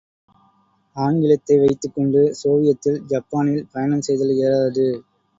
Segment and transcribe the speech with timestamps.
[0.95, 4.87] ஆங்கிலத்தை வைத்துக்கொண்டு சோவியத்தில், ஜப்பானில் பயணம் செய்தல் இயலாது.